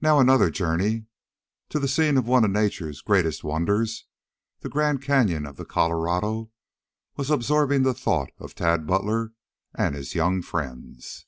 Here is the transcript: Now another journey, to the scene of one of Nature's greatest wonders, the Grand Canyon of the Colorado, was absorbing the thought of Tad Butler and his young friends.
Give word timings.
Now 0.00 0.18
another 0.18 0.50
journey, 0.50 1.06
to 1.68 1.78
the 1.78 1.86
scene 1.86 2.16
of 2.18 2.26
one 2.26 2.44
of 2.44 2.50
Nature's 2.50 3.00
greatest 3.00 3.44
wonders, 3.44 4.04
the 4.62 4.68
Grand 4.68 5.00
Canyon 5.00 5.46
of 5.46 5.56
the 5.58 5.64
Colorado, 5.64 6.50
was 7.16 7.30
absorbing 7.30 7.84
the 7.84 7.94
thought 7.94 8.32
of 8.40 8.56
Tad 8.56 8.84
Butler 8.84 9.32
and 9.72 9.94
his 9.94 10.16
young 10.16 10.42
friends. 10.42 11.26